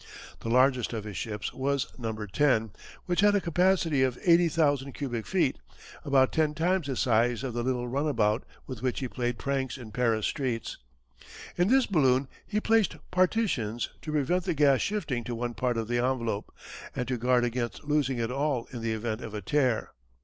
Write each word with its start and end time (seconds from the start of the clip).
The 0.39 0.49
largest 0.49 0.93
of 0.93 1.03
his 1.03 1.15
ships 1.15 1.53
was 1.53 1.85
"No. 1.95 2.09
X.," 2.23 2.69
which 3.05 3.19
had 3.19 3.35
a 3.35 3.39
capacity 3.39 4.01
of 4.01 4.17
eighty 4.25 4.49
thousand 4.49 4.93
cubic 4.93 5.27
feet 5.27 5.59
about 6.03 6.31
ten 6.33 6.55
times 6.55 6.87
the 6.87 6.95
size 6.95 7.43
of 7.43 7.53
the 7.53 7.61
little 7.61 7.87
runabout 7.87 8.43
with 8.65 8.81
which 8.81 8.99
he 8.99 9.07
played 9.07 9.37
pranks 9.37 9.77
in 9.77 9.91
Paris 9.91 10.25
streets. 10.25 10.79
In 11.55 11.67
this 11.67 11.85
balloon 11.85 12.27
he 12.47 12.59
placed 12.59 12.95
partitions 13.11 13.89
to 14.01 14.11
prevent 14.11 14.45
the 14.45 14.55
gas 14.55 14.81
shifting 14.81 15.23
to 15.25 15.35
one 15.35 15.53
part 15.53 15.77
of 15.77 15.87
the 15.87 15.99
envelope, 15.99 16.51
and 16.95 17.07
to 17.07 17.17
guard 17.19 17.43
against 17.43 17.83
losing 17.83 18.17
it 18.17 18.31
all 18.31 18.67
in 18.73 18.81
the 18.81 18.93
event 18.93 19.21
of 19.21 19.35
a 19.35 19.41
tear. 19.43 19.91